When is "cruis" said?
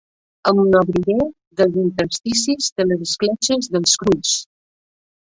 4.05-4.33